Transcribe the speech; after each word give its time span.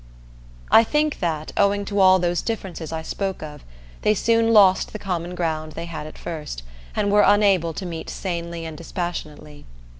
I 0.71 0.83
think 0.83 1.19
that, 1.19 1.51
owing 1.57 1.85
to 1.85 1.99
all 1.99 2.17
those 2.17 2.41
differences 2.41 2.91
I 2.91 3.03
spoke 3.03 3.43
of, 3.43 3.63
they 4.01 4.15
soon 4.15 4.51
lost 4.51 4.93
the 4.93 4.97
common 4.97 5.35
ground 5.35 5.73
they 5.73 5.85
had 5.85 6.07
at 6.07 6.17
first, 6.17 6.63
and 6.95 7.11
were 7.11 7.21
unable 7.21 7.71
to 7.73 7.85
meet 7.85 8.09
sanely 8.09 8.65
and 8.65 8.75
dispassionately. 8.75 9.63